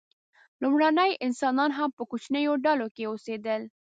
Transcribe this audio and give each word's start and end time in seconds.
لومړني 0.61 1.11
انسانان 1.27 1.71
هم 1.77 1.89
په 1.97 2.03
کوچنیو 2.11 2.53
ډلو 2.65 2.87
کې 2.95 3.03
اوسېدل. 3.11 3.61